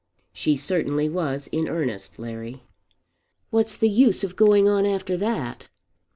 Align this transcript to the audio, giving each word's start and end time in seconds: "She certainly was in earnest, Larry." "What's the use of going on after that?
"She 0.33 0.57
certainly 0.57 1.07
was 1.09 1.45
in 1.51 1.67
earnest, 1.69 2.17
Larry." 2.17 2.63
"What's 3.51 3.77
the 3.77 3.87
use 3.87 4.23
of 4.23 4.35
going 4.35 4.67
on 4.67 4.83
after 4.83 5.15
that? 5.17 5.69